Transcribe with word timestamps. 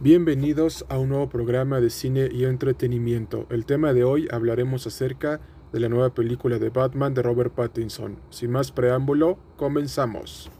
Bienvenidos 0.00 0.84
a 0.88 0.98
un 0.98 1.10
nuevo 1.10 1.28
programa 1.28 1.80
de 1.80 1.88
cine 1.88 2.28
y 2.30 2.44
entretenimiento. 2.44 3.46
El 3.48 3.64
tema 3.64 3.92
de 3.92 4.02
hoy 4.02 4.26
hablaremos 4.30 4.88
acerca 4.88 5.40
de 5.72 5.78
la 5.78 5.88
nueva 5.88 6.12
película 6.12 6.58
de 6.58 6.70
Batman 6.70 7.14
de 7.14 7.22
Robert 7.22 7.54
Pattinson. 7.54 8.18
Sin 8.28 8.50
más 8.50 8.72
preámbulo, 8.72 9.38
comenzamos. 9.56 10.50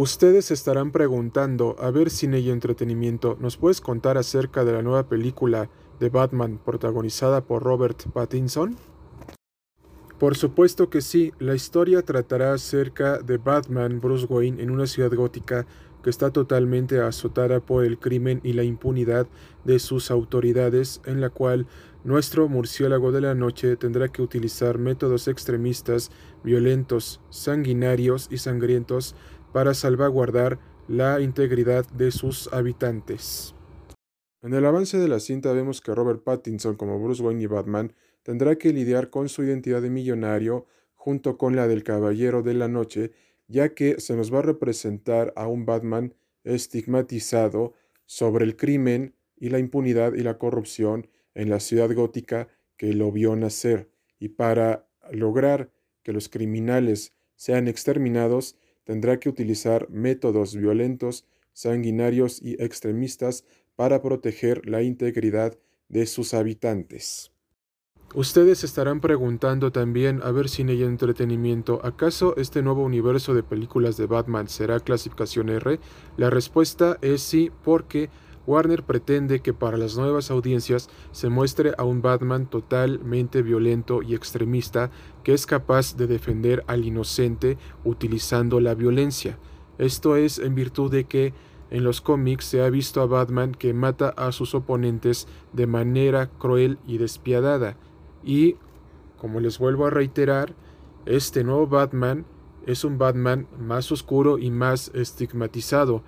Ustedes 0.00 0.50
estarán 0.50 0.92
preguntando, 0.92 1.76
a 1.78 1.90
ver 1.90 2.08
cine 2.08 2.40
y 2.40 2.48
entretenimiento, 2.48 3.36
¿nos 3.38 3.58
puedes 3.58 3.82
contar 3.82 4.16
acerca 4.16 4.64
de 4.64 4.72
la 4.72 4.80
nueva 4.80 5.06
película 5.10 5.68
de 5.98 6.08
Batman 6.08 6.58
protagonizada 6.64 7.44
por 7.44 7.62
Robert 7.62 8.04
Pattinson? 8.10 8.78
Por 10.18 10.38
supuesto 10.38 10.88
que 10.88 11.02
sí, 11.02 11.34
la 11.38 11.54
historia 11.54 12.00
tratará 12.00 12.54
acerca 12.54 13.18
de 13.18 13.36
Batman 13.36 14.00
Bruce 14.00 14.24
Wayne 14.24 14.62
en 14.62 14.70
una 14.70 14.86
ciudad 14.86 15.12
gótica 15.12 15.66
que 16.02 16.08
está 16.08 16.30
totalmente 16.30 16.98
azotada 17.02 17.60
por 17.60 17.84
el 17.84 17.98
crimen 17.98 18.40
y 18.42 18.54
la 18.54 18.64
impunidad 18.64 19.26
de 19.64 19.78
sus 19.78 20.10
autoridades, 20.10 21.02
en 21.04 21.20
la 21.20 21.28
cual 21.28 21.66
nuestro 22.04 22.48
murciélago 22.48 23.12
de 23.12 23.20
la 23.20 23.34
noche 23.34 23.76
tendrá 23.76 24.08
que 24.08 24.22
utilizar 24.22 24.78
métodos 24.78 25.28
extremistas, 25.28 26.10
violentos, 26.42 27.20
sanguinarios 27.28 28.28
y 28.30 28.38
sangrientos 28.38 29.14
para 29.52 29.74
salvaguardar 29.74 30.58
la 30.88 31.20
integridad 31.20 31.86
de 31.90 32.10
sus 32.10 32.52
habitantes. 32.52 33.54
En 34.42 34.54
el 34.54 34.64
avance 34.64 34.98
de 34.98 35.08
la 35.08 35.20
cinta 35.20 35.52
vemos 35.52 35.80
que 35.80 35.94
Robert 35.94 36.22
Pattinson 36.24 36.76
como 36.76 36.98
Bruce 36.98 37.22
Wayne 37.22 37.42
y 37.42 37.46
Batman 37.46 37.92
tendrá 38.22 38.56
que 38.56 38.72
lidiar 38.72 39.10
con 39.10 39.28
su 39.28 39.44
identidad 39.44 39.82
de 39.82 39.90
millonario 39.90 40.66
junto 40.94 41.36
con 41.36 41.56
la 41.56 41.68
del 41.68 41.82
Caballero 41.82 42.42
de 42.42 42.54
la 42.54 42.68
Noche, 42.68 43.12
ya 43.48 43.74
que 43.74 44.00
se 44.00 44.16
nos 44.16 44.32
va 44.32 44.40
a 44.40 44.42
representar 44.42 45.32
a 45.36 45.46
un 45.46 45.66
Batman 45.66 46.14
estigmatizado 46.44 47.74
sobre 48.06 48.44
el 48.44 48.56
crimen 48.56 49.14
y 49.36 49.48
la 49.48 49.58
impunidad 49.58 50.14
y 50.14 50.22
la 50.22 50.38
corrupción 50.38 51.08
en 51.34 51.48
la 51.48 51.60
ciudad 51.60 51.92
gótica 51.94 52.48
que 52.76 52.92
lo 52.92 53.12
vio 53.12 53.36
nacer. 53.36 53.90
Y 54.18 54.30
para 54.30 54.86
lograr 55.10 55.70
que 56.02 56.12
los 56.12 56.28
criminales 56.28 57.14
sean 57.36 57.68
exterminados, 57.68 58.56
tendrá 58.90 59.20
que 59.20 59.28
utilizar 59.28 59.88
métodos 59.88 60.56
violentos, 60.56 61.24
sanguinarios 61.52 62.42
y 62.42 62.60
extremistas 62.60 63.44
para 63.76 64.02
proteger 64.02 64.66
la 64.68 64.82
integridad 64.82 65.56
de 65.88 66.06
sus 66.06 66.34
habitantes. 66.34 67.30
Ustedes 68.16 68.64
estarán 68.64 69.00
preguntando 69.00 69.70
también, 69.70 70.20
a 70.24 70.32
ver 70.32 70.48
si 70.48 70.64
hay 70.64 70.82
entretenimiento, 70.82 71.80
¿acaso 71.84 72.36
este 72.36 72.62
nuevo 72.62 72.82
universo 72.82 73.32
de 73.32 73.44
películas 73.44 73.96
de 73.96 74.06
Batman 74.06 74.48
será 74.48 74.80
clasificación 74.80 75.50
R? 75.50 75.78
La 76.16 76.28
respuesta 76.28 76.98
es 77.00 77.22
sí, 77.22 77.52
porque 77.62 78.10
Warner 78.50 78.82
pretende 78.82 79.40
que 79.40 79.54
para 79.54 79.76
las 79.76 79.96
nuevas 79.96 80.32
audiencias 80.32 80.90
se 81.12 81.28
muestre 81.28 81.72
a 81.78 81.84
un 81.84 82.02
Batman 82.02 82.50
totalmente 82.50 83.42
violento 83.42 84.02
y 84.02 84.16
extremista 84.16 84.90
que 85.22 85.34
es 85.34 85.46
capaz 85.46 85.96
de 85.96 86.08
defender 86.08 86.64
al 86.66 86.84
inocente 86.84 87.58
utilizando 87.84 88.58
la 88.58 88.74
violencia. 88.74 89.38
Esto 89.78 90.16
es 90.16 90.40
en 90.40 90.56
virtud 90.56 90.90
de 90.90 91.04
que 91.04 91.32
en 91.70 91.84
los 91.84 92.00
cómics 92.00 92.44
se 92.44 92.62
ha 92.62 92.70
visto 92.70 93.00
a 93.00 93.06
Batman 93.06 93.52
que 93.52 93.72
mata 93.72 94.08
a 94.08 94.32
sus 94.32 94.56
oponentes 94.56 95.28
de 95.52 95.68
manera 95.68 96.26
cruel 96.26 96.78
y 96.84 96.98
despiadada. 96.98 97.76
Y, 98.24 98.56
como 99.16 99.38
les 99.38 99.60
vuelvo 99.60 99.86
a 99.86 99.90
reiterar, 99.90 100.56
este 101.06 101.44
nuevo 101.44 101.68
Batman 101.68 102.26
es 102.66 102.84
un 102.84 102.98
Batman 102.98 103.46
más 103.60 103.92
oscuro 103.92 104.38
y 104.38 104.50
más 104.50 104.90
estigmatizado, 104.92 106.02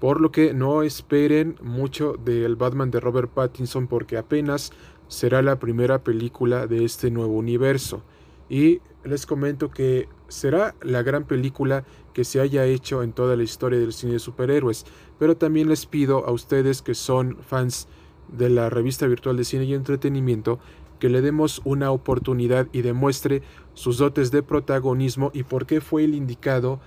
por 0.00 0.20
lo 0.20 0.30
que 0.30 0.54
no 0.54 0.82
esperen 0.82 1.56
mucho 1.62 2.14
del 2.24 2.56
Batman 2.56 2.90
de 2.90 3.00
Robert 3.00 3.30
Pattinson 3.30 3.86
porque 3.86 4.16
apenas 4.16 4.72
será 5.08 5.42
la 5.42 5.58
primera 5.58 6.02
película 6.02 6.66
de 6.66 6.84
este 6.84 7.10
nuevo 7.10 7.34
universo. 7.34 8.02
Y 8.48 8.80
les 9.04 9.26
comento 9.26 9.70
que 9.70 10.08
será 10.28 10.74
la 10.82 11.02
gran 11.02 11.24
película 11.24 11.84
que 12.12 12.24
se 12.24 12.40
haya 12.40 12.64
hecho 12.64 13.02
en 13.02 13.12
toda 13.12 13.36
la 13.36 13.42
historia 13.42 13.78
del 13.78 13.92
cine 13.92 14.14
de 14.14 14.18
superhéroes. 14.18 14.84
Pero 15.18 15.36
también 15.36 15.68
les 15.68 15.86
pido 15.86 16.26
a 16.26 16.32
ustedes 16.32 16.82
que 16.82 16.94
son 16.94 17.38
fans 17.38 17.88
de 18.28 18.48
la 18.48 18.70
revista 18.70 19.06
virtual 19.06 19.36
de 19.36 19.44
cine 19.44 19.64
y 19.64 19.74
entretenimiento 19.74 20.58
que 20.98 21.08
le 21.08 21.20
demos 21.20 21.60
una 21.64 21.90
oportunidad 21.90 22.68
y 22.72 22.82
demuestre 22.82 23.42
sus 23.74 23.98
dotes 23.98 24.30
de 24.30 24.42
protagonismo 24.42 25.30
y 25.34 25.42
por 25.42 25.66
qué 25.66 25.80
fue 25.80 26.04
el 26.04 26.14
indicado 26.14 26.80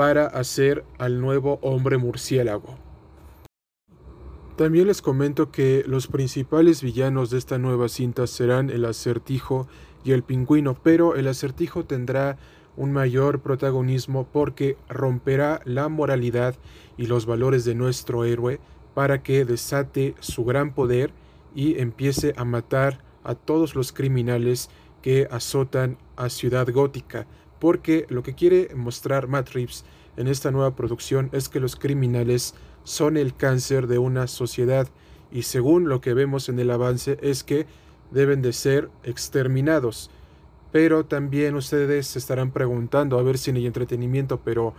para 0.00 0.28
hacer 0.28 0.82
al 0.96 1.20
nuevo 1.20 1.58
hombre 1.60 1.98
murciélago. 1.98 2.78
También 4.56 4.86
les 4.86 5.02
comento 5.02 5.50
que 5.50 5.84
los 5.86 6.06
principales 6.06 6.82
villanos 6.82 7.28
de 7.28 7.36
esta 7.36 7.58
nueva 7.58 7.90
cinta 7.90 8.26
serán 8.26 8.70
el 8.70 8.86
acertijo 8.86 9.68
y 10.02 10.12
el 10.12 10.22
pingüino, 10.22 10.72
pero 10.72 11.16
el 11.16 11.28
acertijo 11.28 11.84
tendrá 11.84 12.38
un 12.78 12.92
mayor 12.92 13.40
protagonismo 13.40 14.26
porque 14.32 14.78
romperá 14.88 15.60
la 15.66 15.90
moralidad 15.90 16.54
y 16.96 17.04
los 17.04 17.26
valores 17.26 17.66
de 17.66 17.74
nuestro 17.74 18.24
héroe 18.24 18.58
para 18.94 19.22
que 19.22 19.44
desate 19.44 20.14
su 20.20 20.46
gran 20.46 20.72
poder 20.72 21.12
y 21.54 21.78
empiece 21.78 22.32
a 22.38 22.46
matar 22.46 23.04
a 23.22 23.34
todos 23.34 23.74
los 23.74 23.92
criminales 23.92 24.70
que 25.02 25.28
azotan 25.30 25.98
a 26.16 26.30
Ciudad 26.30 26.66
Gótica 26.72 27.26
porque 27.60 28.06
lo 28.08 28.22
que 28.22 28.34
quiere 28.34 28.74
mostrar 28.74 29.28
Matt 29.28 29.50
Reeves 29.50 29.84
en 30.16 30.26
esta 30.26 30.50
nueva 30.50 30.74
producción 30.74 31.28
es 31.32 31.48
que 31.48 31.60
los 31.60 31.76
criminales 31.76 32.54
son 32.82 33.16
el 33.16 33.36
cáncer 33.36 33.86
de 33.86 33.98
una 33.98 34.26
sociedad 34.26 34.88
y 35.30 35.42
según 35.42 35.88
lo 35.88 36.00
que 36.00 36.14
vemos 36.14 36.48
en 36.48 36.58
el 36.58 36.70
avance 36.70 37.18
es 37.22 37.44
que 37.44 37.66
deben 38.10 38.42
de 38.42 38.52
ser 38.52 38.90
exterminados. 39.04 40.10
Pero 40.72 41.04
también 41.04 41.54
ustedes 41.54 42.06
se 42.06 42.18
estarán 42.18 42.52
preguntando, 42.52 43.18
a 43.18 43.22
ver 43.22 43.38
si 43.38 43.50
hay 43.50 43.66
entretenimiento, 43.66 44.40
pero 44.40 44.74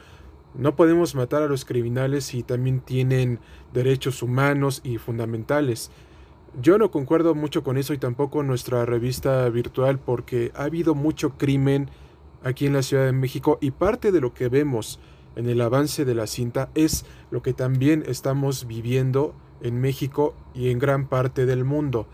no 0.53 0.75
podemos 0.75 1.15
matar 1.15 1.43
a 1.43 1.47
los 1.47 1.63
criminales 1.65 2.33
y 2.33 2.43
también 2.43 2.81
tienen 2.81 3.39
derechos 3.73 4.21
humanos 4.21 4.81
y 4.83 4.97
fundamentales. 4.97 5.91
Yo 6.61 6.77
no 6.77 6.91
concuerdo 6.91 7.35
mucho 7.35 7.63
con 7.63 7.77
eso 7.77 7.93
y 7.93 7.97
tampoco 7.97 8.43
nuestra 8.43 8.85
revista 8.85 9.47
virtual 9.49 9.99
porque 9.99 10.51
ha 10.55 10.63
habido 10.63 10.95
mucho 10.95 11.37
crimen 11.37 11.89
aquí 12.43 12.65
en 12.65 12.73
la 12.73 12.83
Ciudad 12.83 13.05
de 13.05 13.11
México 13.11 13.57
y 13.61 13.71
parte 13.71 14.11
de 14.11 14.21
lo 14.21 14.33
que 14.33 14.49
vemos 14.49 14.99
en 15.35 15.47
el 15.47 15.61
avance 15.61 16.05
de 16.05 16.15
la 16.15 16.27
cinta 16.27 16.69
es 16.75 17.05
lo 17.29 17.41
que 17.41 17.53
también 17.53 18.03
estamos 18.07 18.67
viviendo 18.67 19.33
en 19.61 19.79
México 19.79 20.35
y 20.53 20.69
en 20.69 20.79
gran 20.79 21.07
parte 21.07 21.45
del 21.45 21.63
mundo, 21.63 22.07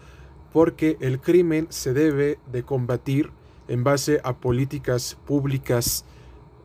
porque 0.54 0.98
el 1.00 1.20
crimen 1.20 1.68
se 1.70 1.94
debe 1.94 2.40
de 2.52 2.64
combatir 2.64 3.32
en 3.68 3.84
base 3.84 4.22
a 4.24 4.38
políticas 4.38 5.18
públicas 5.26 6.06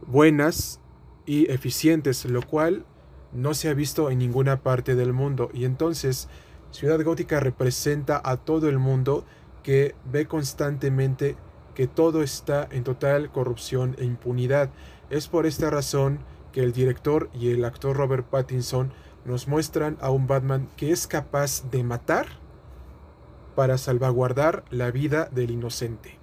buenas 0.06 0.80
y 1.26 1.50
eficientes, 1.50 2.24
lo 2.24 2.42
cual 2.42 2.84
no 3.32 3.54
se 3.54 3.68
ha 3.68 3.74
visto 3.74 4.10
en 4.10 4.18
ninguna 4.18 4.62
parte 4.62 4.94
del 4.94 5.12
mundo. 5.12 5.50
Y 5.54 5.64
entonces 5.64 6.28
Ciudad 6.70 7.02
Gótica 7.02 7.40
representa 7.40 8.20
a 8.22 8.36
todo 8.36 8.68
el 8.68 8.78
mundo 8.78 9.24
que 9.62 9.94
ve 10.10 10.26
constantemente 10.26 11.36
que 11.74 11.86
todo 11.86 12.22
está 12.22 12.68
en 12.70 12.84
total 12.84 13.30
corrupción 13.30 13.94
e 13.98 14.04
impunidad. 14.04 14.70
Es 15.10 15.28
por 15.28 15.46
esta 15.46 15.70
razón 15.70 16.20
que 16.52 16.62
el 16.62 16.72
director 16.72 17.30
y 17.34 17.50
el 17.50 17.64
actor 17.64 17.96
Robert 17.96 18.26
Pattinson 18.26 18.92
nos 19.24 19.48
muestran 19.48 19.96
a 20.00 20.10
un 20.10 20.26
Batman 20.26 20.68
que 20.76 20.92
es 20.92 21.06
capaz 21.06 21.70
de 21.70 21.82
matar 21.84 22.26
para 23.54 23.78
salvaguardar 23.78 24.64
la 24.70 24.90
vida 24.90 25.28
del 25.30 25.50
inocente. 25.50 26.18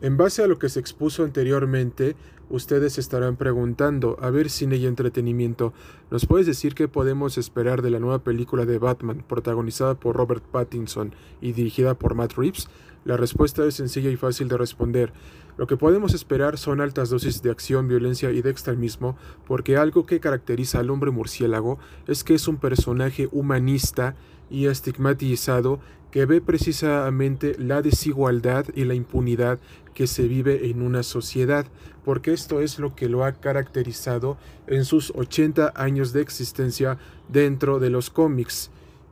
En 0.00 0.16
base 0.16 0.42
a 0.42 0.46
lo 0.46 0.58
que 0.58 0.70
se 0.70 0.80
expuso 0.80 1.24
anteriormente, 1.24 2.16
Ustedes 2.50 2.98
estarán 2.98 3.36
preguntando, 3.36 4.16
a 4.20 4.30
ver 4.30 4.50
cine 4.50 4.74
y 4.74 4.84
entretenimiento, 4.84 5.72
¿nos 6.10 6.26
puedes 6.26 6.48
decir 6.48 6.74
qué 6.74 6.88
podemos 6.88 7.38
esperar 7.38 7.80
de 7.80 7.90
la 7.90 8.00
nueva 8.00 8.24
película 8.24 8.66
de 8.66 8.78
Batman, 8.78 9.24
protagonizada 9.26 9.94
por 9.94 10.16
Robert 10.16 10.42
Pattinson 10.42 11.14
y 11.40 11.52
dirigida 11.52 11.94
por 11.94 12.16
Matt 12.16 12.32
Reeves? 12.32 12.68
La 13.04 13.16
respuesta 13.16 13.64
es 13.64 13.76
sencilla 13.76 14.10
y 14.10 14.16
fácil 14.16 14.48
de 14.48 14.58
responder. 14.58 15.12
Lo 15.58 15.68
que 15.68 15.76
podemos 15.76 16.12
esperar 16.12 16.58
son 16.58 16.80
altas 16.80 17.08
dosis 17.08 17.40
de 17.40 17.52
acción, 17.52 17.86
violencia 17.86 18.32
y 18.32 18.42
de 18.42 18.50
extremismo, 18.50 19.16
porque 19.46 19.76
algo 19.76 20.04
que 20.04 20.18
caracteriza 20.18 20.80
al 20.80 20.90
hombre 20.90 21.12
murciélago 21.12 21.78
es 22.08 22.24
que 22.24 22.34
es 22.34 22.48
un 22.48 22.56
personaje 22.56 23.28
humanista 23.30 24.16
y 24.50 24.66
estigmatizado 24.66 25.78
que 26.10 26.26
ve 26.26 26.40
precisamente 26.40 27.54
la 27.58 27.82
desigualdad 27.82 28.66
y 28.74 28.84
la 28.84 28.94
impunidad 28.94 29.60
que 29.94 30.06
se 30.06 30.26
vive 30.26 30.68
en 30.68 30.82
una 30.82 31.02
sociedad, 31.02 31.66
porque 32.04 32.32
esto 32.40 32.62
es 32.62 32.78
lo 32.78 32.94
que 32.94 33.10
lo 33.10 33.24
ha 33.24 33.32
caracterizado 33.32 34.38
en 34.66 34.86
sus 34.86 35.12
80 35.14 35.74
años 35.76 36.14
de 36.14 36.22
existencia 36.22 36.96
dentro 37.28 37.78
de 37.78 37.90
los 37.90 38.08
cómics 38.08 38.70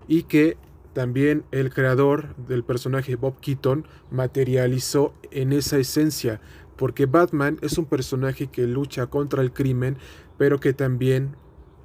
y 0.08 0.22
que 0.22 0.56
también 0.94 1.44
el 1.50 1.70
creador 1.70 2.34
del 2.36 2.64
personaje 2.64 3.16
Bob 3.16 3.38
Keaton 3.40 3.86
materializó 4.10 5.12
en 5.30 5.52
esa 5.52 5.76
esencia, 5.76 6.40
porque 6.76 7.04
Batman 7.04 7.58
es 7.60 7.76
un 7.76 7.84
personaje 7.84 8.46
que 8.46 8.66
lucha 8.66 9.08
contra 9.08 9.42
el 9.42 9.52
crimen, 9.52 9.98
pero 10.38 10.58
que 10.58 10.72
también 10.72 11.36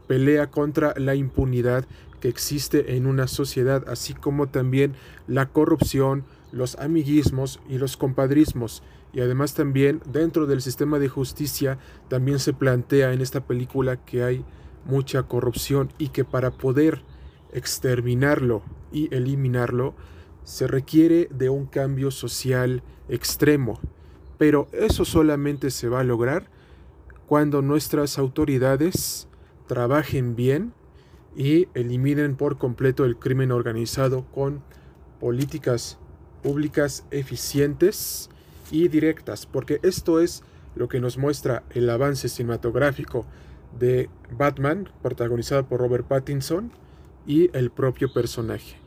pelea 0.07 0.49
contra 0.49 0.93
la 0.95 1.13
impunidad 1.15 1.85
que 2.21 2.29
existe 2.29 2.95
en 2.95 3.05
una 3.05 3.27
sociedad, 3.27 3.83
así 3.89 4.13
como 4.13 4.47
también 4.47 4.93
la 5.27 5.47
corrupción, 5.47 6.23
los 6.53 6.77
amiguismos 6.77 7.59
y 7.67 7.79
los 7.79 7.97
compadrismos. 7.97 8.81
Y 9.13 9.21
además 9.21 9.54
también 9.54 10.01
dentro 10.12 10.48
del 10.48 10.62
sistema 10.62 10.98
de 10.98 11.07
justicia 11.07 11.77
también 12.07 12.39
se 12.39 12.51
plantea 12.51 13.13
en 13.13 13.21
esta 13.21 13.45
película 13.45 14.04
que 14.04 14.24
hay 14.24 14.44
mucha 14.86 15.24
corrupción 15.24 15.94
y 15.98 16.10
que 16.10 16.25
para 16.25 16.51
poder 16.51 17.04
exterminarlo 17.51 18.63
y 18.92 19.13
eliminarlo 19.13 19.94
se 20.44 20.68
requiere 20.68 21.30
de 21.31 21.50
un 21.50 21.68
cambio 21.68 22.10
social 22.12 22.83
extremo. 23.07 23.80
Pero 24.38 24.68
eso 24.71 25.06
solamente 25.06 25.69
se 25.69 25.88
va 25.88 26.01
a 26.01 26.04
lograr 26.04 26.50
cuando 27.27 27.62
nuestras 27.62 28.18
autoridades 28.18 29.27
trabajen 29.68 30.36
bien 30.36 30.74
y 31.36 31.68
eliminen 31.75 32.36
por 32.36 32.57
completo 32.57 33.06
el 33.06 33.18
crimen 33.18 33.51
organizado 33.51 34.25
con 34.31 34.63
políticas 35.19 36.00
públicas 36.42 37.06
eficientes 37.12 38.30
y 38.73 38.87
directas, 38.87 39.45
porque 39.45 39.79
esto 39.83 40.19
es 40.19 40.43
lo 40.75 40.87
que 40.89 40.99
nos 40.99 41.19
muestra 41.19 41.63
el 41.69 41.87
avance 41.91 42.27
cinematográfico 42.27 43.25
de 43.79 44.09
Batman, 44.31 44.89
protagonizado 45.03 45.67
por 45.67 45.79
Robert 45.79 46.07
Pattinson, 46.07 46.71
y 47.27 47.55
el 47.55 47.69
propio 47.69 48.11
personaje, 48.11 48.77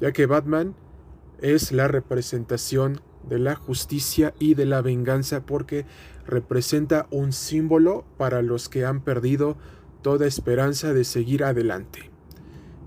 ya 0.00 0.10
que 0.10 0.26
Batman 0.26 0.74
es 1.40 1.70
la 1.70 1.86
representación 1.86 3.00
de 3.28 3.38
la 3.38 3.54
justicia 3.54 4.34
y 4.40 4.54
de 4.54 4.66
la 4.66 4.82
venganza 4.82 5.46
porque 5.46 5.86
representa 6.26 7.06
un 7.10 7.32
símbolo 7.32 8.04
para 8.18 8.42
los 8.42 8.68
que 8.68 8.84
han 8.84 9.00
perdido 9.00 9.56
toda 10.02 10.26
esperanza 10.26 10.92
de 10.92 11.04
seguir 11.04 11.44
adelante. 11.44 12.10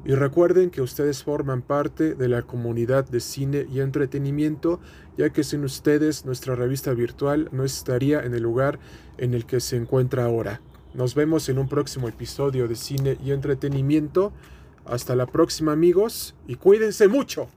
Y 0.05 0.15
recuerden 0.15 0.69
que 0.69 0.81
ustedes 0.81 1.23
forman 1.23 1.61
parte 1.61 2.15
de 2.15 2.29
la 2.29 2.43
comunidad 2.43 3.07
de 3.07 3.19
cine 3.19 3.67
y 3.71 3.81
entretenimiento, 3.81 4.79
ya 5.17 5.29
que 5.31 5.43
sin 5.43 5.63
ustedes 5.63 6.25
nuestra 6.25 6.55
revista 6.55 6.93
virtual 6.93 7.49
no 7.51 7.63
estaría 7.63 8.21
en 8.21 8.33
el 8.33 8.43
lugar 8.43 8.79
en 9.17 9.33
el 9.33 9.45
que 9.45 9.59
se 9.59 9.75
encuentra 9.75 10.23
ahora. 10.23 10.61
Nos 10.93 11.15
vemos 11.15 11.49
en 11.49 11.59
un 11.59 11.67
próximo 11.67 12.07
episodio 12.07 12.67
de 12.67 12.75
cine 12.75 13.17
y 13.23 13.31
entretenimiento. 13.31 14.33
Hasta 14.85 15.15
la 15.15 15.27
próxima 15.27 15.71
amigos 15.71 16.35
y 16.47 16.55
cuídense 16.55 17.07
mucho. 17.07 17.47